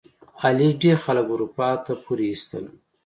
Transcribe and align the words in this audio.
علي 0.43 0.69
ډېر 0.81 0.97
خلک 1.05 1.27
اروپا 1.33 1.69
ته 1.85 1.93
پورې 2.03 2.25
ایستل. 2.29 2.65